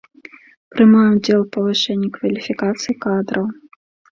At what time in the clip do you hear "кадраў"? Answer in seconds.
3.07-3.45